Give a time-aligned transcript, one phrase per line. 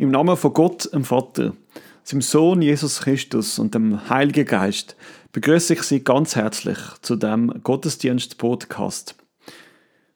[0.00, 1.54] Im Namen von Gott, dem Vater,
[2.04, 4.96] seinem Sohn Jesus Christus und dem Heiligen Geist
[5.32, 9.14] begrüße ich Sie ganz herzlich zu dem Gottesdienst-Podcast.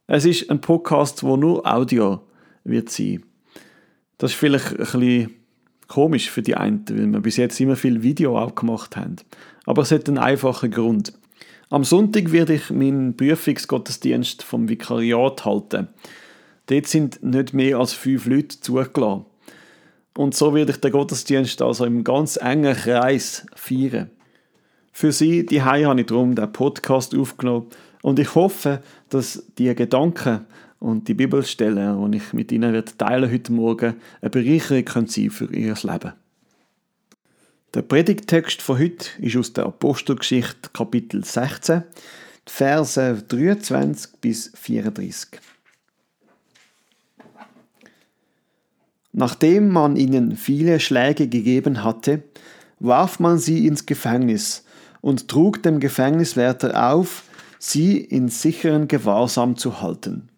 [0.06, 2.22] Es ist ein Podcast, wo nur Audio
[2.64, 3.24] wird sein.
[4.16, 5.34] Das ist vielleicht ein bisschen
[5.87, 9.16] komisch für die einen, weil wir bis jetzt immer viel Video auch gemacht haben.
[9.66, 11.12] Aber es hat einen einfachen Grund.
[11.69, 15.89] Am Sonntag werde ich meinen Prüfungsgottesdienst vom Vikariat halten.
[16.69, 19.27] Dort sind nicht mehr als fünf Leute zugelassen.
[20.16, 24.10] Und so werde ich den Gottesdienst also im ganz engen Kreis feiern.
[24.92, 27.66] Für Sie, die habe ich darum den Podcast aufgenommen
[28.02, 30.46] und ich hoffe, dass die Gedanken
[30.78, 35.52] und die Bibelstellen, die ich mit Ihnen werde teilen heute Morgen, eine Bereicherung sein für
[35.52, 36.12] Ihr Leben.
[37.74, 41.83] Der Predigttext von heute ist aus der Apostelgeschichte Kapitel 16,
[42.46, 45.41] die Verse 23 bis 34.
[49.16, 52.25] Nachdem man ihnen viele Schläge gegeben hatte,
[52.80, 54.64] warf man sie ins Gefängnis
[55.00, 57.22] und trug dem Gefängniswärter auf,
[57.61, 60.30] sie in sicheren Gewahrsam zu halten.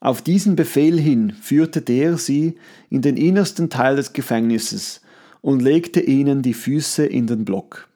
[0.00, 2.56] Auf diesen Befehl hin führte der sie
[2.88, 5.00] in den innersten Teil des Gefängnisses
[5.40, 7.88] und legte ihnen die Füße in den Block.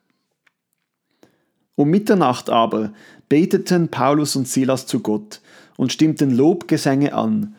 [1.77, 2.93] Um Mitternacht aber
[3.29, 5.41] beteten Paulus und Silas zu Gott
[5.77, 7.55] und stimmten Lobgesänge an,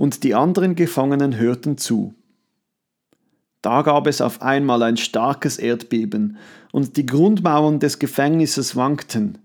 [0.00, 2.14] und die anderen Gefangenen hörten zu.
[3.60, 6.38] Da gab es auf einmal ein starkes Erdbeben,
[6.72, 9.36] und die Grundmauern des Gefängnisses wankten.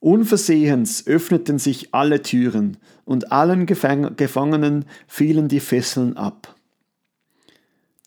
[0.00, 6.56] Unversehens öffneten sich alle Türen, und allen Gefäng Gefangenen fielen die Fesseln ab.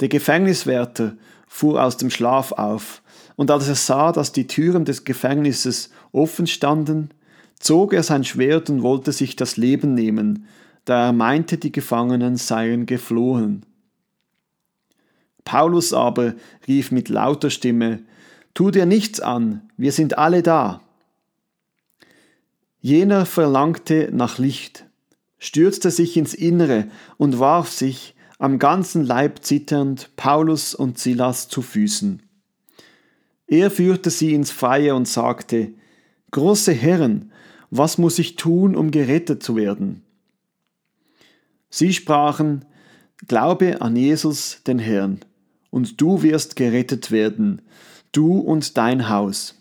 [0.02, 1.16] Der Gefängniswärter
[1.48, 3.02] fuhr aus dem Schlaf auf,
[3.38, 7.12] und als er sah, dass die Türen des Gefängnisses offen standen,
[7.58, 10.48] zog er sein Schwert und wollte sich das Leben nehmen,
[10.86, 13.66] da er meinte, die Gefangenen seien geflohen.
[15.44, 16.36] Paulus aber
[16.68, 18.00] rief mit lauter Stimme,
[18.54, 20.82] Tu dir nichts an, wir sind alle da.
[22.82, 24.86] Jener verlangte nach Licht,
[25.40, 31.62] stürzte sich ins Innere und warf sich, am ganzen Leib zitternd, Paulus und Silas zu
[31.62, 32.24] Füßen.
[33.46, 35.74] Er führte sie ins Freie und sagte,
[36.32, 37.32] Große Herren,
[37.70, 40.04] was muss ich tun, um gerettet zu werden?
[41.72, 42.66] Sie sprachen,
[43.28, 45.20] Glaube an Jesus, den Herrn,
[45.70, 47.62] und du wirst gerettet werden,
[48.12, 49.56] du und dein Haus.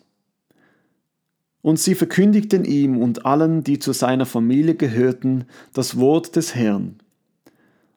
[1.62, 6.96] Und sie verkündigten ihm und allen, die zu seiner Familie gehörten, das Wort des Herrn.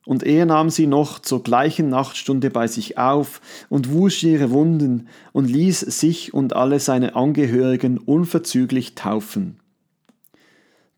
[0.06, 5.08] Und er nahm sie noch zur gleichen Nachtstunde bei sich auf und wusch ihre Wunden
[5.32, 9.63] und ließ sich und alle seine Angehörigen unverzüglich taufen.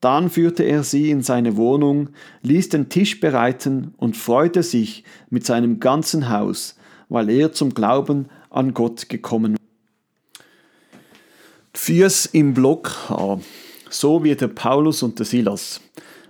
[0.01, 2.09] Dann führte er sie in seine Wohnung,
[2.43, 6.77] ließ den Tisch bereiten und freute sich mit seinem ganzen Haus,
[7.09, 9.59] weil er zum Glauben an Gott gekommen war.
[11.73, 13.41] Fürs im Block haben,
[13.89, 15.81] so wie der Paulus und der Silas.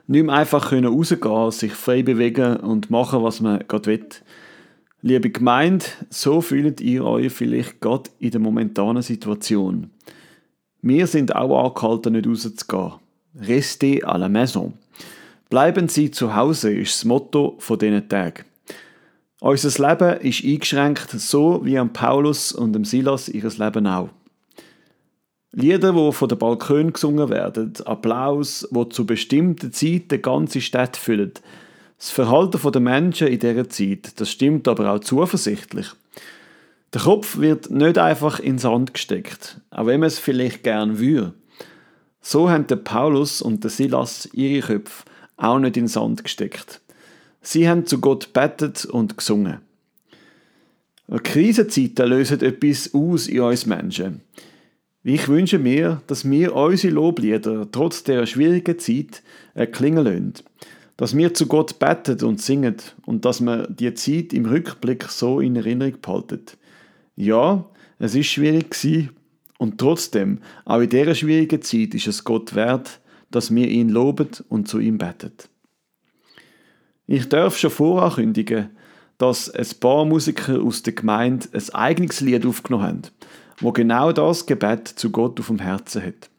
[0.08, 4.08] Nicht mehr einfach rausgehen, sich frei bewegen und machen, was man gerade will.
[5.02, 9.92] Liebe Gemeinde, so fühlt ihr euch vielleicht gerade in der momentanen Situation.
[10.82, 13.05] Wir sind auch angehalten, nicht rauszugehen.
[13.40, 14.74] Restez à la maison.
[15.50, 18.46] Bleiben Sie zu Hause ist das Motto von diesen Tagen.
[19.42, 24.10] Unser Leben ist eingeschränkt, so wie am Paulus und dem Silas ihres Leben auch.
[25.52, 30.98] Lieder, die von den Balkon gesungen werden, Applaus, wo zu bestimmten Zeiten die ganze Stadt
[30.98, 31.34] füllen.
[31.98, 35.88] Das Verhalten der Menschen in dieser Zeit, das stimmt aber auch zuversichtlich.
[36.94, 41.34] Der Kopf wird nicht einfach in Sand gesteckt, auch wenn man es vielleicht gern würde.
[42.28, 45.04] So haben der Paulus und der Silas ihre Köpfe
[45.38, 46.82] auch nicht in den Sand gesteckt.
[47.44, 49.60] Sie haben zu Gott betet und gesungen.
[51.22, 54.22] Krisenzeiten lösen etwas aus in uns Menschen.
[55.04, 59.22] Ich wünsche mir, dass wir unsere Loblieder trotz der schwierigen Zeit
[59.54, 60.34] erklingen lassen.
[60.98, 65.42] Dass wir zu Gott beten und singen und dass wir die Zeit im Rückblick so
[65.42, 66.42] in Erinnerung behalten.
[67.16, 67.66] Ja,
[68.00, 68.74] es ist schwierig
[69.58, 73.00] und trotzdem, auch in dieser schwierigen Zeit ist es Gott wert,
[73.32, 75.34] dass wir ihn loben und zu ihm beten.
[77.08, 78.70] Ich darf schon vorankündigen,
[79.18, 83.02] dass ein paar Musiker aus der Gemeinde ein eigenes Lied aufgenommen haben,
[83.60, 86.30] wo genau das Gebet zu Gott auf dem Herzen hat.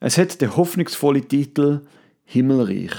[0.00, 1.82] Es hat den hoffnungsvollen Titel
[2.24, 2.92] Himmelreich.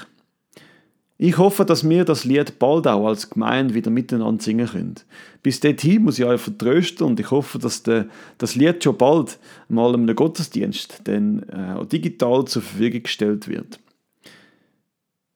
[1.19, 4.95] Ich hoffe, dass wir das Lied bald auch als Gemeinde wieder miteinander singen können.
[5.41, 9.39] Bis dorthin muss ich euch vertrösten und ich hoffe, dass der, das Lied schon bald
[9.67, 13.79] mal einem Gottesdienst dann, äh, digital zur Verfügung gestellt wird.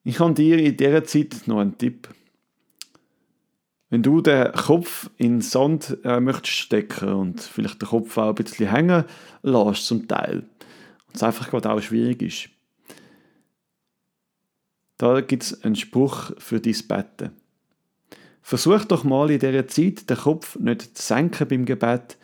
[0.04, 2.10] Ich habe dir in dieser Zeit noch einen Tipp.
[3.90, 8.30] Wenn du den Kopf in den Sand äh, möchtest stecken und vielleicht den Kopf auch
[8.30, 9.04] ein bisschen hängen
[9.42, 10.44] lässt zum Teil
[11.08, 12.50] und es einfach gerade auch schwierig ist,
[15.02, 17.32] da gibt es einen Spruch für dein Betten.
[18.44, 22.18] Versuch doch mal in dieser Zeit den Kopf nicht zu senken beim Gebet,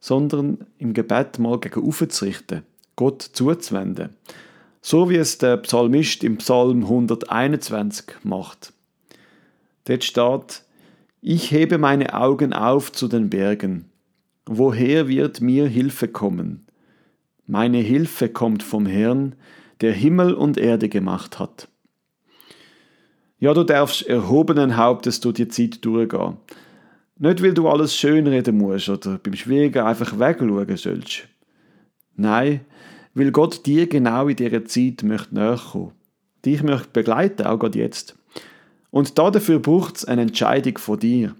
[0.00, 2.62] sondern im Gebet mal gegen zu richten,
[2.96, 4.10] Gott zuzuwenden.
[4.82, 8.72] So wie es der Psalmist im Psalm 121 macht.
[9.84, 10.64] Dort steht,
[11.20, 13.92] ich hebe meine Augen auf zu den Bergen.
[14.46, 16.66] Woher wird mir Hilfe kommen?
[17.46, 19.36] Meine Hilfe kommt vom Herrn,
[19.82, 21.68] der Himmel und Erde gemacht hat.
[23.38, 26.36] Ja, du darfst erhobenen Hauptes durch die Zeit durchgehen.
[27.18, 31.28] Nicht, weil du alles schönreden musst oder beim Schwiegen einfach wegschauen sollst.
[32.16, 32.60] Nein,
[33.14, 35.92] weil Gott dir genau in dieser Zeit möchte näher kommen.
[36.44, 38.16] Dich möchte begleiten, auch gerade jetzt.
[38.90, 41.34] Und dafür braucht es eine Entscheidung von dir.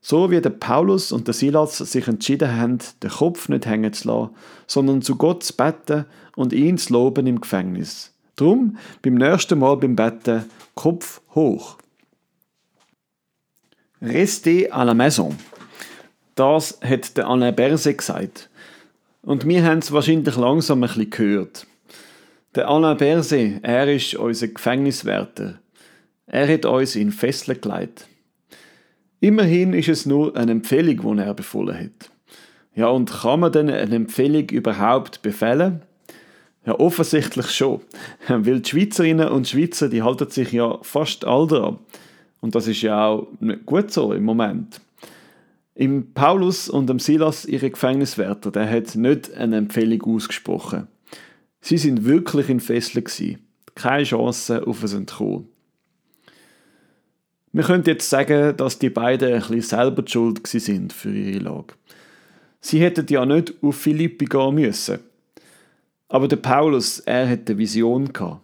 [0.00, 4.08] So wie der Paulus und der Silas sich entschieden haben, den Kopf nicht hängen zu
[4.08, 4.34] lassen,
[4.66, 8.11] sondern zu Gott zu beten und ihn zu loben im Gefängnis.
[8.42, 10.44] Drum beim nächsten Mal beim Betten
[10.74, 11.78] Kopf hoch.
[14.00, 15.36] Restez à la maison.
[16.34, 18.50] Das hat der Alain Berset gesagt.
[19.22, 21.66] Und wir haben es wahrscheinlich langsam ein bisschen gehört.
[22.56, 25.60] Der Alain Berset, er ist unser Gefängniswärter.
[26.26, 28.08] Er hat uns in Fesseln gelegt.
[29.20, 32.10] Immerhin ist es nur eine Empfehlung, die er befohlen hat.
[32.74, 35.82] Ja, und kann man denn eine Empfehlung überhaupt befehlen?
[36.64, 37.80] Ja, offensichtlich schon.
[38.28, 41.78] Weil die Schweizerinnen und Schweizer, die halten sich ja fast all daran.
[42.40, 43.28] Und das ist ja auch
[43.66, 44.80] gut so im Moment.
[45.74, 50.88] Im Paulus und dem Silas, ihre Gefängniswärter, der hat nicht eine Empfehlung ausgesprochen.
[51.60, 53.38] Sie sind wirklich in Fesseln.
[53.74, 55.48] Keine Chance auf ein Entkommen.
[57.52, 61.38] Wir können jetzt sagen, dass die beiden ein bisschen selber die schuld sind für ihre
[61.38, 61.74] Lage.
[62.60, 65.00] Sie hätten ja nicht auf Philippi gehen müssen.
[66.12, 68.42] Aber der Paulus, er hat eine Vision gehabt.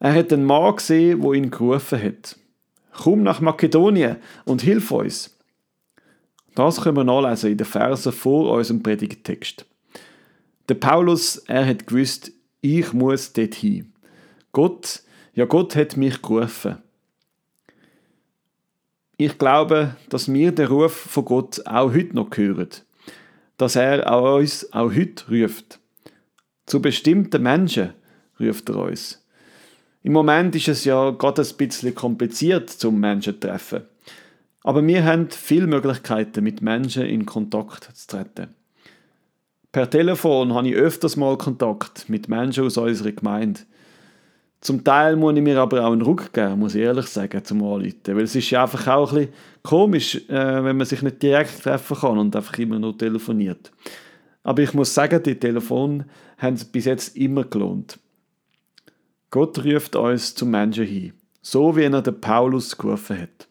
[0.00, 2.38] Er hat einen Mann gesehen, wo ihn gerufen hat.
[2.92, 5.36] Komm nach Makedonien und hilf uns.
[6.54, 9.66] Das können wir nachlesen in den Versen vor unserem Predigtext.
[10.70, 12.32] Der Paulus, er hat gewusst,
[12.62, 13.92] ich muss dorthin.
[14.52, 15.02] Gott,
[15.34, 16.78] ja Gott hat mich gerufen.
[19.18, 22.70] Ich glaube, dass wir den Ruf von Gott auch heute noch hören.
[23.58, 25.80] Dass er auch uns auch heute ruft.
[26.68, 27.94] Zu bestimmten Menschen
[28.38, 29.24] ruft er uns.
[30.02, 33.84] Im Moment ist es ja gerade ein bisschen kompliziert zum Menschen zu treffen.
[34.64, 38.54] Aber wir haben viele Möglichkeiten, mit Menschen in Kontakt zu treten.
[39.72, 43.60] Per Telefon habe ich öfters mal Kontakt mit Menschen aus unserer Gemeinde.
[44.60, 47.62] Zum Teil muss ich mir aber auch einen Ruck geben, muss ich ehrlich sagen, zum
[47.62, 47.94] Anrufen.
[48.08, 51.62] Weil es ist ja einfach auch ein bisschen komisch, äh, wenn man sich nicht direkt
[51.62, 53.72] treffen kann und einfach immer nur telefoniert.
[54.48, 56.06] Aber ich muss sagen, die Telefone
[56.38, 57.98] haben es bis jetzt immer gelohnt.
[59.28, 61.12] Gott ruft uns zum Menschen hin,
[61.42, 63.46] so wie er den Paulus gerufen hat.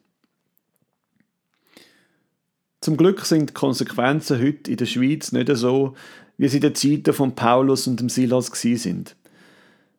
[2.82, 5.94] Zum Glück sind die Konsequenzen heute in der Schweiz nicht so,
[6.40, 9.16] wie sie in den Zeiten von Paulus und dem Silas sind.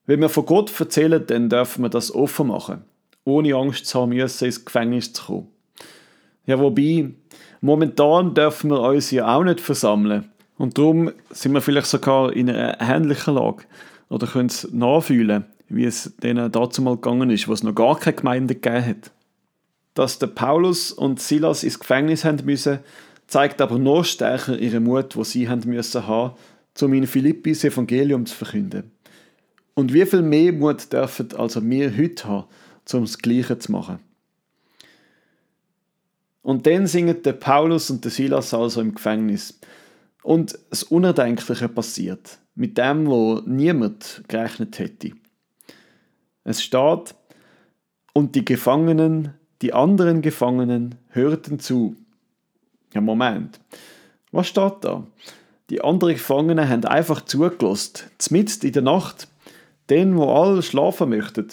[0.06, 2.82] Wenn wir von Gott erzählen, dann dürfen wir das offen machen,
[3.22, 5.48] ohne Angst zu haben müssen, ins Gefängnis zu kommen.
[6.44, 7.12] Ja, wobei,
[7.60, 10.28] momentan dürfen wir uns ja auch nicht versammeln.
[10.58, 13.64] Und darum sind wir vielleicht sogar in einer ähnlichen Lage
[14.08, 17.98] oder können es nachfühlen, wie es denen dazu mal gegangen ist, wo es noch gar
[17.98, 19.12] keine Gemeinde gegeben hat.
[19.94, 22.80] Dass der Paulus und Silas ins Gefängnis haben müssen,
[23.28, 26.34] zeigt aber noch stärker ihren Mut, wo sie haben müssen haben,
[26.80, 28.90] um in Philippi das Evangelium zu verkünden.
[29.74, 32.44] Und wie viel mehr Mut dürfen also wir heute haben,
[32.92, 34.00] um das Gleiche zu machen?
[36.42, 39.60] Und dann singen der Paulus und der Silas also im Gefängnis.
[40.22, 45.12] Und das Unerdenkliche passiert, mit dem, wo niemand gerechnet hätte.
[46.44, 47.14] Es steht,
[48.18, 51.94] und die Gefangenen, die anderen Gefangenen hörten zu.
[52.92, 53.60] Ja, Moment.
[54.32, 55.06] Was steht da?
[55.70, 59.28] Die anderen Gefangenen haben einfach zugelost, mitten in der Nacht,
[59.88, 61.48] den, wo alle schlafen möchten.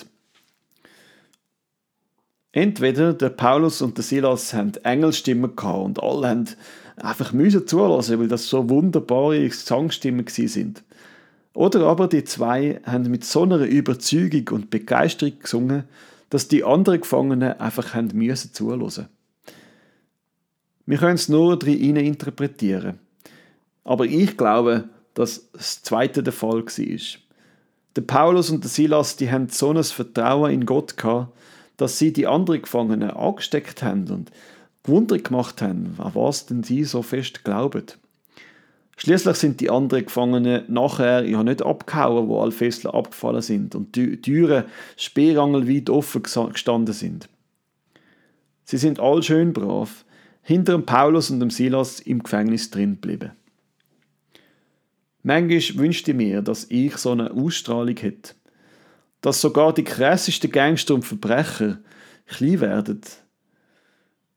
[2.52, 6.48] Entweder der Paulus und der Silas haben Engelstimmen gehabt und alle haben
[6.98, 10.84] einfach müssen zulassen, weil das so wunderbare Gesangsstimmen sind.
[11.54, 15.86] Oder aber die zwei haben mit so einer Überzeugung und Begeisterung gesungen,
[16.30, 19.08] dass die anderen Gefangenen einfach haben müssen zulassen.
[20.86, 23.00] Wir können es nur drin interpretieren.
[23.84, 27.20] Aber ich glaube, dass das zweite der Fall war.
[27.96, 31.32] Der Paulus und der Silas, die haben so ein Vertrauen in Gott gehabt,
[31.78, 34.32] dass sie die anderen Gefangenen angesteckt haben und
[34.86, 37.86] gewundert gemacht haben, an was denn sie so fest glauben.
[38.98, 43.96] Schließlich sind die anderen Gefangenen nachher ja nicht abgehauen, wo alle Fesseln abgefallen sind und
[43.96, 44.66] die Türen
[44.96, 47.28] speerangelweit offen gestanden sind.
[48.64, 50.06] Sie sind all schön brav,
[50.42, 53.32] hinter dem Paulus und dem Silas im Gefängnis drin geblieben.
[55.24, 58.36] Manchmal wünschte ich mir, dass ich so eine Ausstrahlung hätte,
[59.22, 61.80] dass sogar die krassesten Gangster und Verbrecher
[62.28, 63.02] klein werden.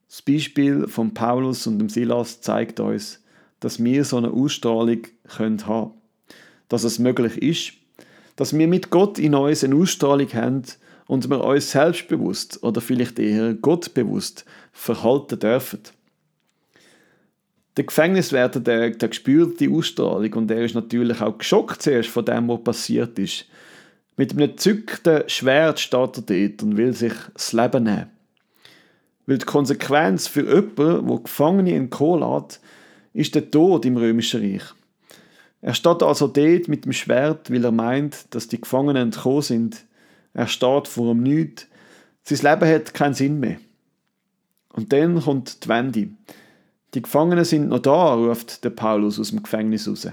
[0.09, 3.23] Das Beispiel von Paulus und dem Silas zeigt uns,
[3.61, 5.93] dass wir so eine Ausstrahlung können haben
[6.69, 7.73] Dass es möglich ist,
[8.37, 10.63] dass wir mit Gott in uns eine Ausstrahlung haben
[11.07, 15.81] und wir uns selbstbewusst oder vielleicht eher gottbewusst verhalten dürfen.
[17.77, 22.25] Der Gefängniswärter, der, der spürt die Ausstrahlung und er ist natürlich auch geschockt zuerst von
[22.25, 23.47] dem, was passiert ist.
[24.17, 28.18] Mit einem zückten Schwert steht er dort und will sich das Leben nehmen.
[29.29, 32.61] Weil die Konsequenz für jemanden, der Gefangene in lässt,
[33.13, 34.63] ist der Tod im Römischen Reich.
[35.61, 39.85] Er steht also dort mit dem Schwert, weil er meint, dass die Gefangenen entkommen sind.
[40.33, 41.67] Er steht vor dem Nichts.
[42.23, 43.59] Sein Leben hat keinen Sinn mehr.
[44.73, 46.09] Und dann kommt die Wende.
[46.95, 50.09] Die Gefangenen sind noch da, ruft der Paulus aus dem Gefängnis raus.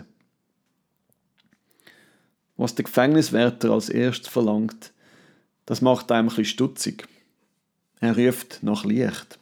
[2.57, 4.91] Was der Gefängniswärter als erstes verlangt,
[5.65, 7.07] das macht einem ein bisschen stutzig.
[8.05, 9.39] Er ruft nach Licht.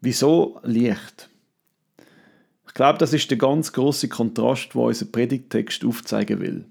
[0.00, 1.28] Wieso Licht?
[2.78, 6.64] glaube, das ist der ganz große Kontrast, wo unser Predigttext aufzeigen will.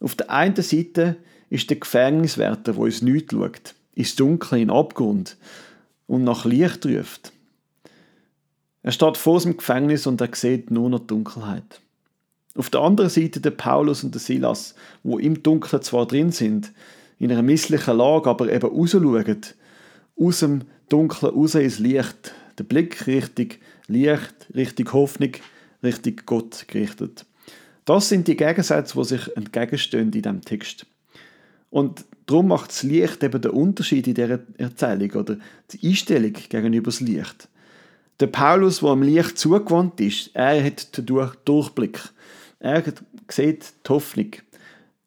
[0.00, 1.16] Auf der einen Seite
[1.50, 5.36] ist der Gefängniswärter, wo uns nichts schaut, ins Dunkle, in Abgrund
[6.06, 7.32] und nach Licht ruft.
[8.84, 11.80] Er steht vor dem Gefängnis und er sieht nur noch Dunkelheit.
[12.54, 16.72] Auf der anderen Seite der Paulus und der Silas, wo im Dunkeln zwar drin sind,
[17.18, 19.40] in einer misslichen Lage, aber eben rausschauen,
[20.18, 25.32] aus dem Dunkeln raus ins Licht, der Blick richtig Licht, richtig Hoffnung,
[25.82, 27.24] richtig Gott gerichtet.
[27.84, 30.86] Das sind die Gegensätze, die sich entgegenstehen in diesem Text.
[31.70, 35.38] Und darum macht das Licht eben den Unterschied in dieser Erzählung oder
[35.70, 37.48] die Einstellung gegenüber das Licht.
[38.20, 41.06] Der Paulus, der am Licht zugewandt ist, er hat den
[41.44, 42.00] Durchblick.
[42.58, 42.82] Er
[43.30, 44.32] sieht die Hoffnung.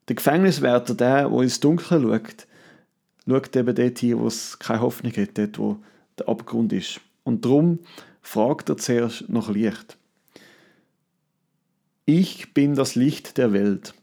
[0.08, 2.48] Der Gefängniswärter, der, der ins Dunkel schaut,
[3.32, 5.78] schaut eben dort hin, wo es keine Hoffnung hat, dort, wo
[6.20, 7.00] der Abgrund ist.
[7.24, 7.80] Und darum
[8.22, 9.98] fragt er zuerst nach Licht.
[12.06, 13.94] Ich bin das Licht der Welt.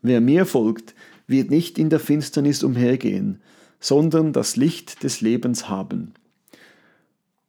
[0.00, 0.94] Wer mir folgt,
[1.26, 3.40] wird nicht in der Finsternis umhergehen,
[3.78, 6.14] sondern das Licht des Lebens haben.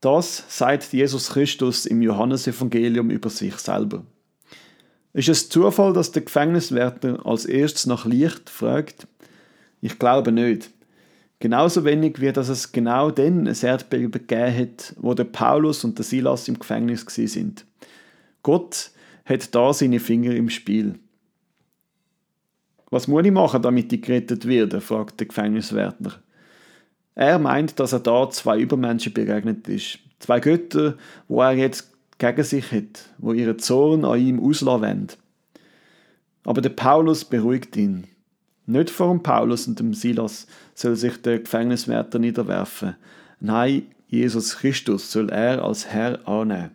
[0.02, 4.06] Das sagt Jesus Christus im Johannesevangelium über sich selber.
[5.14, 9.08] Ist es Zufall, dass der Gefängniswärter als erstes nach Licht fragt?
[9.82, 10.70] Ich glaube nicht.
[11.44, 15.98] Genauso wenig wie dass es genau dann ein Erdbeben gegeben hat, wo der Paulus und
[15.98, 17.66] der Silas im Gefängnis sind.
[18.44, 18.92] Gott
[19.26, 20.98] hat da seine Finger im Spiel.
[22.92, 24.80] Was muss ich machen, damit ich gerettet werde?
[24.80, 26.14] fragt der Gefängniswärter.
[27.14, 30.00] Er meint, dass er da zwei Übermenschen begegnet ist.
[30.20, 30.96] Zwei Götter,
[31.28, 35.08] wo er jetzt gegen sich hat, wo ihren Zorn an ihm auslassen
[36.46, 38.08] Aber der Paulus beruhigt ihn.
[38.66, 42.96] Nicht vor dem Paulus und dem Silas soll sich der Gefängniswärter niederwerfen.
[43.40, 46.72] Nein, Jesus Christus soll er als Herr annehmen.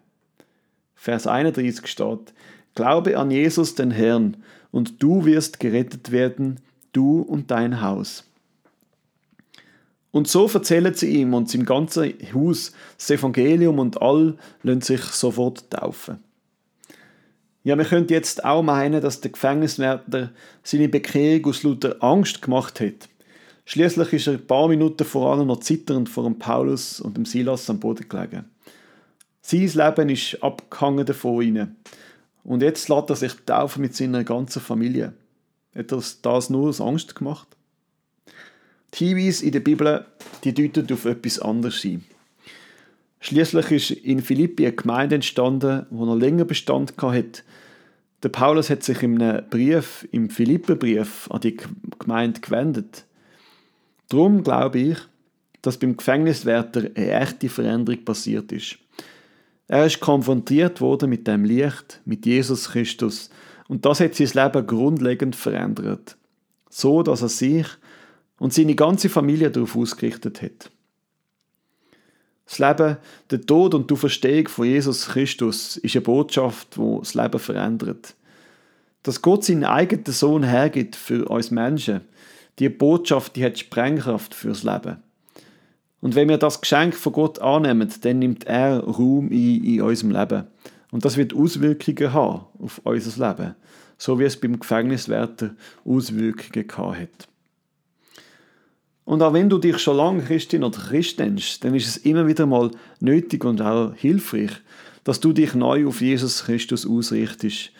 [0.94, 2.34] Vers 31 steht,
[2.74, 4.36] Glaube an Jesus den Herrn,
[4.70, 6.60] und du wirst gerettet werden,
[6.92, 8.24] du und dein Haus.
[10.10, 15.02] Und so erzählen sie ihm und seinem ganzen Haus das Evangelium und all lassen sich
[15.02, 16.18] sofort taufen.
[17.68, 20.30] Ja, wir könnten jetzt auch meinen, dass der Gefängniswärter
[20.62, 23.10] seine Bekehrung aus lauter Angst gemacht hat.
[23.66, 27.26] Schließlich ist er ein paar Minuten vor allem noch zitternd vor dem Paulus und dem
[27.26, 28.46] Silas am Boden gelegen.
[29.42, 31.76] Sein Leben ist abgehangen davon ihnen.
[32.42, 35.12] Und jetzt lässt er sich taufen mit seiner ganzen Familie.
[35.74, 37.48] Hat er das nur aus Angst gemacht?
[38.94, 40.06] Die Hinweise in der Bibel
[40.42, 42.02] die deuten auf etwas anderes hin.
[43.20, 47.42] Schließlich ist in Philippi eine Gemeinde entstanden, die noch länger Bestand hatte.
[48.22, 51.56] Der Paulus hat sich in einem Brief, im Philipperbrief, an die
[51.98, 53.04] Gemeinde gewendet.
[54.08, 54.98] Darum glaube ich,
[55.62, 58.78] dass beim Gefängniswärter eine echte Veränderung passiert ist.
[59.66, 63.30] Er ist konfrontiert worden mit dem Licht, mit Jesus Christus,
[63.68, 66.16] und das hat sein Leben grundlegend verändert.
[66.70, 67.66] So, dass er sich
[68.38, 70.70] und seine ganze Familie darauf ausgerichtet hat.
[72.48, 72.96] Das Leben,
[73.30, 78.14] der Tod und die Auferstehung von Jesus Christus ist eine Botschaft, die das Leben verändert.
[79.02, 82.00] Dass Gott seinen eigenen Sohn hergibt für uns Menschen,
[82.58, 84.96] die Botschaft, die hat Sprengkraft fürs Leben.
[86.00, 90.12] Und wenn wir das Geschenk von Gott annehmen, dann nimmt er Raum ein in unserem
[90.12, 90.44] Leben.
[90.90, 93.54] Und das wird Auswirkungen haben auf unser Leben,
[93.98, 97.28] so wie es beim Gefängniswärter Auswirkungen gehabt hat.
[99.08, 102.26] Und auch wenn du dich schon lange Christin oder Christ nennst, dann ist es immer
[102.26, 104.50] wieder mal nötig und auch hilfreich,
[105.02, 107.70] dass du dich neu auf Jesus Christus ausrichtest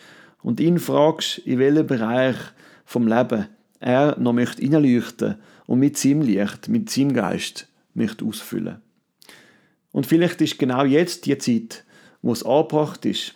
[0.41, 2.35] und ihn fragst, in welchem Bereich
[2.83, 3.45] vom Leben
[3.79, 5.35] er noch möchte hineinleuchten
[5.67, 8.81] und mit seinem Licht, mit seinem Geist möchte ausfüllen.
[9.91, 11.83] Und vielleicht ist genau jetzt die Zeit,
[12.23, 13.35] wo es angebracht ist,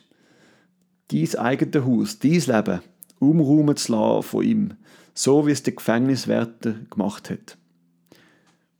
[1.11, 2.81] dies eigene Haus, dies Leben
[3.19, 4.73] umräumen zu lassen von ihm,
[5.13, 7.55] so wie es der Gefängniswärter gemacht hat.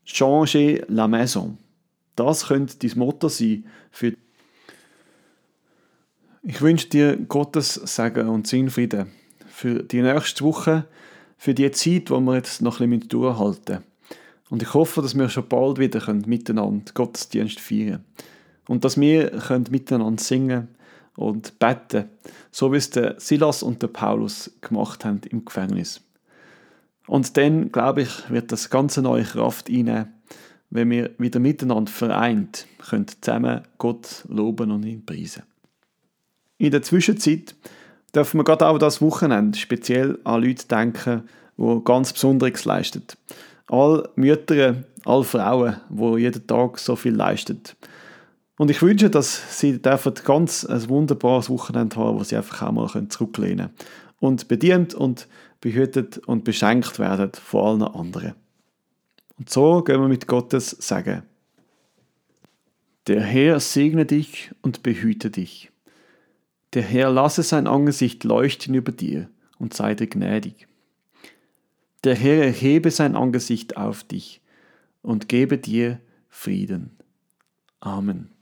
[0.05, 1.57] Changer la maison.
[2.15, 4.13] Das könnte dein Motto sein für
[6.43, 9.11] Ich wünsche dir Gottes Segen und Sinnfrieden
[9.47, 10.85] für die nächste Woche,
[11.37, 13.83] für die Zeit, wo wir jetzt noch ein bisschen durchhalten müssen.
[14.49, 18.03] Und ich hoffe, dass wir schon bald wieder miteinander Gottesdienst feiern
[18.67, 19.31] und dass wir
[19.69, 20.67] miteinander singen
[21.15, 22.09] und beten,
[22.51, 26.01] so wie es der Silas und der Paulus gemacht haben im Gefängnis.
[27.07, 30.13] Und dann, glaube ich, wird das ganze neue Kraft einnehmen,
[30.69, 35.43] wenn wir wieder miteinander vereint können zusammen Gott loben und ihn preisen.
[36.57, 37.55] In der Zwischenzeit
[38.15, 41.23] dürfen wir gerade auch das Wochenende speziell an Leute denken,
[41.57, 43.03] die ganz Besonderes leisten.
[43.67, 47.61] All Mütter, all Frauen, die jeden Tag so viel leisten.
[48.57, 52.71] Und ich wünsche, dass sie dürfen ganz ein wunderbares Wochenende haben, wo sie einfach auch
[52.71, 53.73] mal zurücklehnen können.
[54.19, 55.27] Und bedient und
[55.63, 58.33] behütet und beschenkt werden von allen anderen.
[59.39, 61.23] Und so gehen wir mit Gottes Sagen.
[63.07, 65.71] Der Herr segne dich und behüte dich.
[66.73, 70.67] Der Herr lasse sein Angesicht leuchten über dir und sei dir gnädig.
[72.03, 74.41] Der Herr erhebe sein Angesicht auf dich
[75.01, 76.97] und gebe dir Frieden.
[77.79, 78.32] Amen.